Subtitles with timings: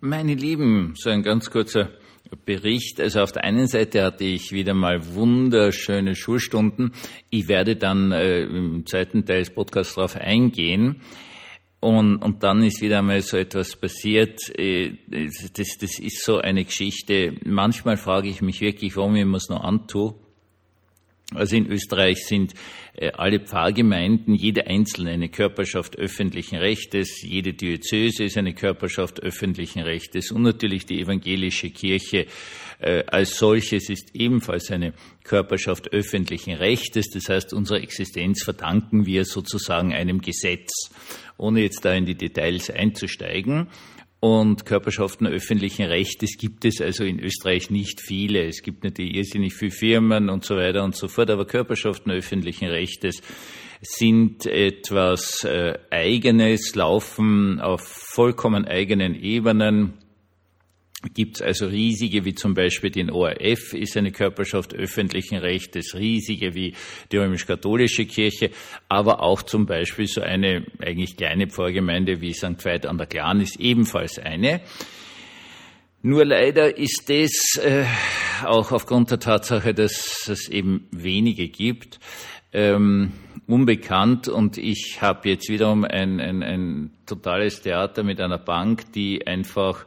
[0.00, 1.90] Meine Lieben, so ein ganz kurzer
[2.44, 3.00] Bericht.
[3.00, 6.92] Also auf der einen Seite hatte ich wieder mal wunderschöne Schulstunden.
[7.30, 11.00] Ich werde dann äh, im zweiten Teil des Podcasts darauf eingehen.
[11.80, 14.38] Und, und dann ist wieder mal so etwas passiert.
[14.56, 17.34] Äh, das, das ist so eine Geschichte.
[17.44, 20.14] Manchmal frage ich mich wirklich, warum ich mir es noch antue.
[21.34, 22.54] Also in Österreich sind
[22.94, 29.80] äh, alle Pfarrgemeinden, jede einzelne eine Körperschaft öffentlichen Rechtes, jede Diözese ist eine Körperschaft öffentlichen
[29.80, 32.26] Rechtes und natürlich die evangelische Kirche
[32.78, 37.10] äh, als solches ist ebenfalls eine Körperschaft öffentlichen Rechtes.
[37.10, 40.70] Das heißt, unsere Existenz verdanken wir sozusagen einem Gesetz,
[41.36, 43.68] ohne jetzt da in die Details einzusteigen
[44.20, 48.46] und Körperschaften öffentlichen Rechtes gibt es also in Österreich nicht viele.
[48.46, 52.68] Es gibt natürlich irrsinnig viele Firmen und so weiter und so fort, aber Körperschaften öffentlichen
[52.68, 53.22] Rechtes
[53.80, 59.94] sind etwas äh, Eigenes, laufen auf vollkommen eigenen Ebenen
[61.14, 66.54] gibt es also riesige wie zum Beispiel den ORF, ist eine Körperschaft öffentlichen Rechtes, riesige
[66.54, 66.74] wie
[67.12, 68.50] die römisch-katholische Kirche,
[68.88, 72.64] aber auch zum Beispiel so eine eigentlich kleine Pfarrgemeinde wie St.
[72.64, 74.60] Veit an der Glan ist ebenfalls eine.
[76.02, 77.84] Nur leider ist es äh,
[78.44, 81.98] auch aufgrund der Tatsache, dass es eben wenige gibt,
[82.52, 83.12] ähm,
[83.46, 89.26] unbekannt und ich habe jetzt wiederum ein, ein, ein totales Theater mit einer Bank, die
[89.26, 89.86] einfach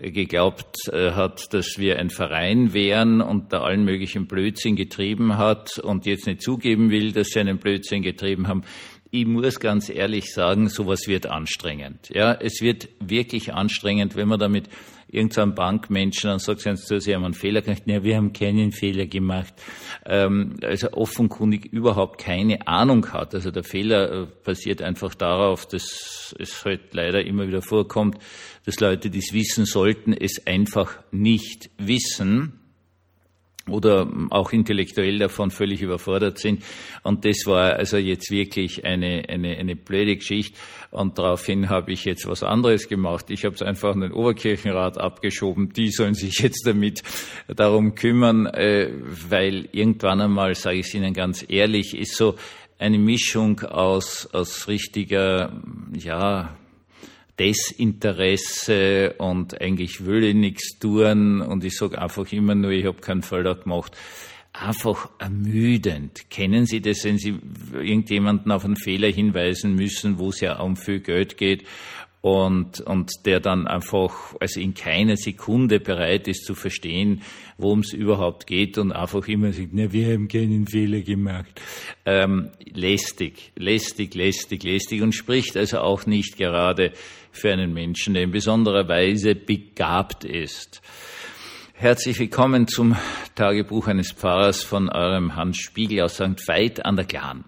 [0.00, 5.78] geglaubt äh, hat, dass wir ein Verein wären und da allen möglichen Blödsinn getrieben hat
[5.78, 8.62] und jetzt nicht zugeben will, dass sie einen Blödsinn getrieben haben.
[9.10, 12.10] Ich muss ganz ehrlich sagen, sowas wird anstrengend.
[12.12, 14.68] Ja, es wird wirklich anstrengend, wenn man damit
[15.08, 17.82] irgendeinem Bankmenschen dann sagt, sie, sie haben einen Fehler gemacht.
[17.86, 19.54] Ja, wir haben keinen Fehler gemacht.
[20.04, 23.34] Ähm, also offenkundig überhaupt keine Ahnung hat.
[23.34, 28.18] Also der Fehler äh, basiert einfach darauf, dass es halt leider immer wieder vorkommt,
[28.64, 32.65] dass Leute, die es wissen sollten, es einfach nicht wissen
[33.68, 36.62] oder auch intellektuell davon völlig überfordert sind.
[37.02, 40.56] Und das war also jetzt wirklich eine, eine, eine blöde Geschichte.
[40.90, 43.30] Und daraufhin habe ich jetzt was anderes gemacht.
[43.30, 45.72] Ich habe es einfach an den Oberkirchenrat abgeschoben.
[45.72, 47.02] Die sollen sich jetzt damit
[47.48, 48.90] darum kümmern, äh,
[49.28, 52.36] weil irgendwann einmal, sage ich es Ihnen ganz ehrlich, ist so
[52.78, 55.52] eine Mischung aus, aus richtiger,
[55.92, 56.56] ja,
[57.38, 63.00] Desinteresse und eigentlich will ich nichts tun und ich sage einfach immer nur, ich habe
[63.00, 63.96] keinen Fehler gemacht.
[64.52, 66.30] Einfach ermüdend.
[66.30, 67.38] Kennen Sie das, wenn Sie
[67.74, 71.64] irgendjemanden auf einen Fehler hinweisen müssen, wo es ja um viel Geld geht
[72.20, 77.22] und, und der dann einfach, also in keiner Sekunde bereit ist zu verstehen,
[77.58, 81.60] worum es überhaupt geht und einfach immer sagt, na, wir haben keinen Fehler gemacht.
[82.04, 86.92] Ähm, lästig, lästig, lästig, lästig und spricht also auch nicht gerade
[87.30, 90.82] für einen Menschen, der in besonderer Weise begabt ist.
[91.74, 92.96] Herzlich willkommen zum
[93.34, 96.48] Tagebuch eines Pfarrers von eurem Hans Spiegel aus St.
[96.48, 97.44] Veit an der Glan.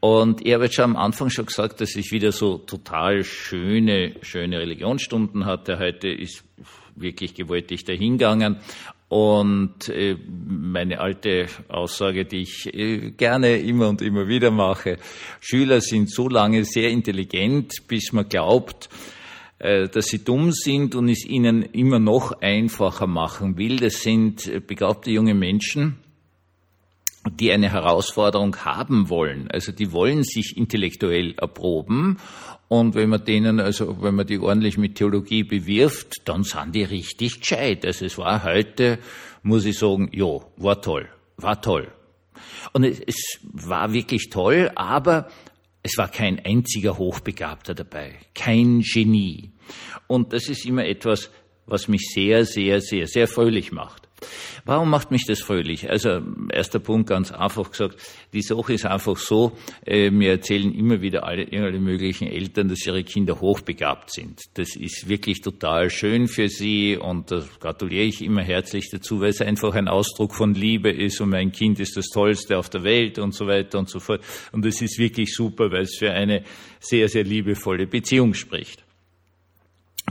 [0.00, 4.14] Und ich habe jetzt schon am Anfang schon gesagt, dass ich wieder so total schöne,
[4.22, 5.78] schöne Religionsstunden hatte.
[5.78, 6.44] Heute ist
[6.94, 8.58] wirklich gewaltig dahingegangen.
[9.08, 10.16] Und äh,
[10.46, 14.98] meine alte Aussage, die ich äh, gerne immer und immer wieder mache,
[15.40, 18.90] Schüler sind so lange sehr intelligent, bis man glaubt,
[19.58, 23.76] äh, dass sie dumm sind und es ihnen immer noch einfacher machen will.
[23.76, 25.96] Das sind begabte junge Menschen,
[27.30, 29.50] die eine Herausforderung haben wollen.
[29.50, 32.18] Also die wollen sich intellektuell erproben
[32.68, 36.84] und wenn man denen, also wenn man die ordentlich mit Theologie bewirft, dann sind die
[36.84, 37.84] richtig gescheit.
[37.86, 38.98] Also es war heute,
[39.42, 41.08] muss ich sagen, ja, war toll,
[41.38, 41.90] war toll.
[42.74, 45.28] Und es, es war wirklich toll, aber
[45.82, 49.52] es war kein einziger Hochbegabter dabei, kein Genie.
[50.06, 51.30] Und das ist immer etwas,
[51.64, 54.07] was mich sehr, sehr, sehr, sehr fröhlich macht.
[54.64, 55.88] Warum macht mich das fröhlich?
[55.88, 56.20] Also
[56.52, 57.96] erster Punkt ganz einfach gesagt,
[58.32, 59.52] die Sache ist einfach so,
[59.86, 64.40] äh, mir erzählen immer wieder alle, alle möglichen Eltern, dass ihre Kinder hochbegabt sind.
[64.54, 69.30] Das ist wirklich total schön für sie und da gratuliere ich immer herzlich dazu, weil
[69.30, 72.82] es einfach ein Ausdruck von Liebe ist und mein Kind ist das Tollste auf der
[72.84, 74.22] Welt und so weiter und so fort.
[74.52, 76.44] Und es ist wirklich super, weil es für eine
[76.80, 78.87] sehr, sehr liebevolle Beziehung spricht.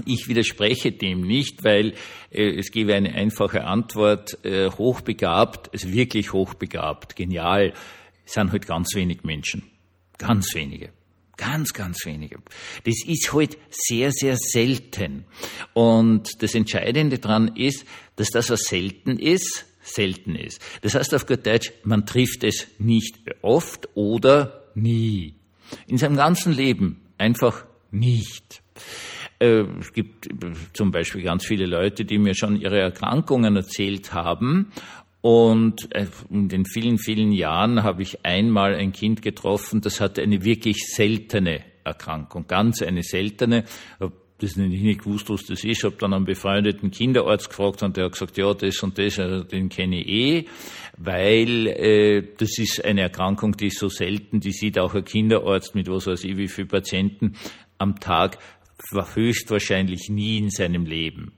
[0.05, 1.93] Ich widerspreche dem nicht, weil
[2.31, 4.43] äh, es gebe eine einfache Antwort.
[4.45, 7.73] Äh, hochbegabt, also wirklich hochbegabt, genial,
[8.25, 9.63] sind halt ganz wenig Menschen.
[10.17, 10.89] Ganz wenige.
[11.37, 12.39] Ganz, ganz wenige.
[12.83, 15.25] Das ist halt sehr, sehr selten.
[15.73, 17.85] Und das Entscheidende daran ist,
[18.15, 20.59] dass das, was selten ist, selten ist.
[20.81, 25.35] Das heißt auf gut Deutsch, man trifft es nicht oft oder nie.
[25.85, 28.63] In seinem ganzen Leben einfach nicht.
[29.39, 30.29] Äh, es gibt
[30.73, 34.71] zum Beispiel ganz viele Leute, die mir schon ihre Erkrankungen erzählt haben
[35.21, 40.21] und äh, in den vielen, vielen Jahren habe ich einmal ein Kind getroffen, das hatte
[40.21, 43.63] eine wirklich seltene Erkrankung, ganz eine seltene.
[44.39, 48.05] Das nicht, nicht gewusst, was das ist, habe dann einen befreundeten Kinderarzt gefragt und der
[48.05, 50.45] hat gesagt, ja, das und das, also den kenne ich eh,
[50.95, 55.73] weil äh, das ist eine Erkrankung, die ist so selten, die sieht auch ein Kinderarzt
[55.73, 57.33] mit was weiß ich wie viele Patienten
[57.79, 58.37] am Tag
[59.13, 61.33] höchstwahrscheinlich nie in seinem Leben.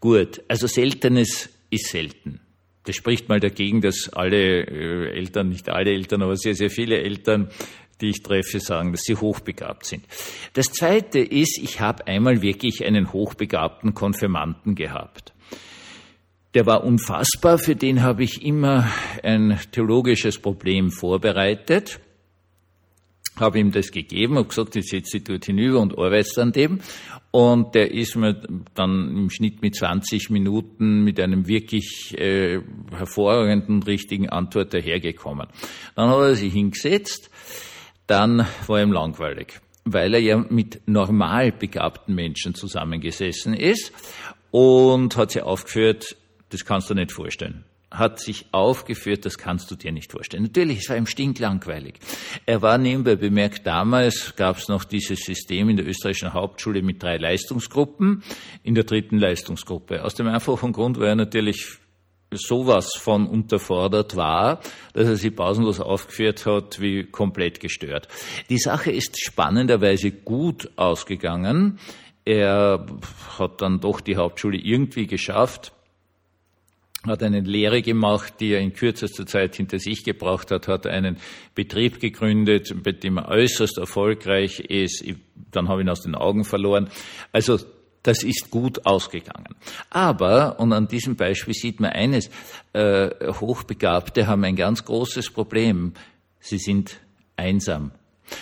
[0.00, 2.40] Gut, also Seltenes ist selten.
[2.84, 6.98] Das spricht mal dagegen, dass alle äh, Eltern, nicht alle Eltern, aber sehr, sehr viele
[6.98, 7.50] Eltern,
[8.00, 10.04] die ich treffe, sagen, dass sie hochbegabt sind.
[10.52, 15.32] Das Zweite ist, ich habe einmal wirklich einen hochbegabten Konfirmanten gehabt.
[16.54, 18.88] Der war unfassbar, für den habe ich immer
[19.22, 22.00] ein theologisches Problem vorbereitet
[23.38, 26.80] habe ihm das gegeben, habe gesagt, ich setze dich dort hinüber und arbeite an dem.
[27.30, 28.40] Und der ist mir
[28.74, 32.60] dann im Schnitt mit 20 Minuten mit einem wirklich äh,
[32.90, 35.48] hervorragenden, richtigen Antwort dahergekommen.
[35.94, 37.30] Dann hat er sich hingesetzt,
[38.06, 43.92] dann war ihm langweilig, weil er ja mit normal begabten Menschen zusammengesessen ist
[44.50, 46.16] und hat sich aufgeführt,
[46.48, 50.42] das kannst du nicht vorstellen hat sich aufgeführt, das kannst du dir nicht vorstellen.
[50.42, 51.94] Natürlich, es war ihm stinklangweilig.
[52.44, 57.02] Er war nebenbei bemerkt, damals gab es noch dieses System in der österreichischen Hauptschule mit
[57.02, 58.22] drei Leistungsgruppen,
[58.62, 60.04] in der dritten Leistungsgruppe.
[60.04, 61.78] Aus dem einfachen Grund, weil er natürlich
[62.32, 64.60] sowas von unterfordert war,
[64.92, 68.08] dass er sich pausenlos aufgeführt hat, wie komplett gestört.
[68.50, 71.78] Die Sache ist spannenderweise gut ausgegangen.
[72.24, 72.84] Er
[73.38, 75.72] hat dann doch die Hauptschule irgendwie geschafft
[77.06, 81.16] hat eine Lehre gemacht, die er in kürzester Zeit hinter sich gebracht hat, hat einen
[81.54, 85.04] Betrieb gegründet, bei dem er äußerst erfolgreich ist.
[85.50, 86.88] Dann habe ich ihn aus den Augen verloren.
[87.32, 87.58] Also
[88.02, 89.56] das ist gut ausgegangen.
[89.90, 92.30] Aber, und an diesem Beispiel sieht man eines,
[92.72, 95.92] äh, Hochbegabte haben ein ganz großes Problem.
[96.38, 97.00] Sie sind
[97.36, 97.90] einsam.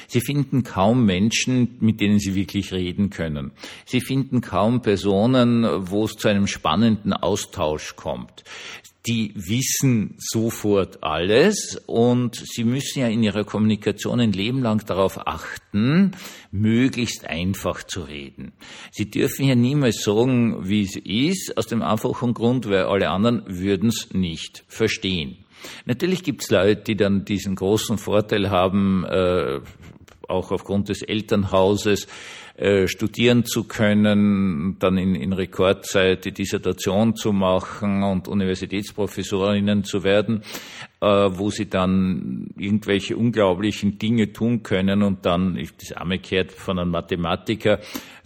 [0.07, 3.53] Sie finden kaum Menschen, mit denen Sie wirklich reden können.
[3.85, 8.45] Sie finden kaum Personen, wo es zu einem spannenden Austausch kommt.
[9.07, 15.27] Die wissen sofort alles und Sie müssen ja in Ihrer Kommunikation ein Leben lang darauf
[15.27, 16.13] achten,
[16.51, 18.53] möglichst einfach zu reden.
[18.93, 23.43] Sie dürfen ja niemals sagen, wie es ist, aus dem einfachen Grund, weil alle anderen
[23.47, 25.44] würden es nicht verstehen.
[25.87, 29.61] Natürlich gibt es Leute, die dann diesen großen Vorteil haben, äh,
[30.29, 32.07] auch aufgrund des Elternhauses
[32.57, 40.05] äh, studieren zu können, dann in, in Rekordzeit die Dissertation zu machen und Universitätsprofessorinnen zu
[40.05, 40.43] werden,
[41.01, 46.79] äh, wo sie dann irgendwelche unglaublichen Dinge tun können und dann, das arme kehrt von
[46.79, 47.81] einem Mathematiker,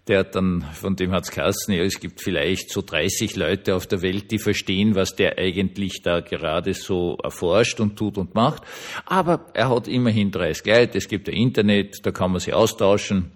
[0.08, 3.86] der hat dann, von dem hat's geheißen, ja, es gibt vielleicht so 30 Leute auf
[3.86, 8.62] der Welt, die verstehen, was der eigentlich da gerade so erforscht und tut und macht.
[9.06, 13.32] Aber er hat immerhin 30 Leute, es gibt ein Internet, da kann man sich austauschen.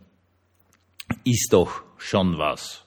[1.25, 2.87] Ist doch schon was.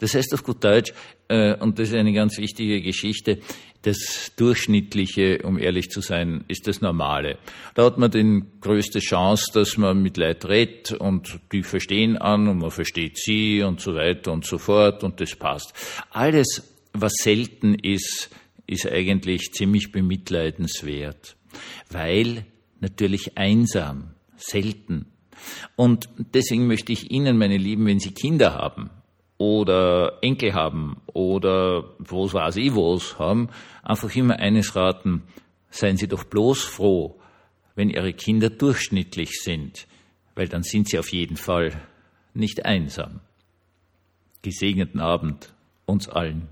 [0.00, 0.92] Das heißt auf gut Deutsch,
[1.28, 3.40] äh, und das ist eine ganz wichtige Geschichte,
[3.82, 7.38] das Durchschnittliche, um ehrlich zu sein, ist das Normale.
[7.74, 12.48] Da hat man die größte Chance, dass man mit Leuten redet und die verstehen an
[12.48, 15.72] und man versteht sie und so weiter und so fort und das passt.
[16.10, 18.30] Alles, was selten ist,
[18.66, 21.36] ist eigentlich ziemlich bemitleidenswert,
[21.90, 22.44] weil
[22.80, 25.06] natürlich einsam, selten.
[25.76, 28.90] Und deswegen möchte ich Ihnen, meine Lieben, wenn Sie Kinder haben,
[29.38, 33.48] oder Enkel haben oder was weiß ich was haben,
[33.82, 35.22] einfach immer eines raten,
[35.70, 37.20] seien Sie doch bloß froh,
[37.74, 39.86] wenn Ihre Kinder durchschnittlich sind,
[40.34, 41.72] weil dann sind Sie auf jeden Fall
[42.34, 43.20] nicht einsam.
[44.42, 45.52] Gesegneten Abend
[45.86, 46.48] uns allen.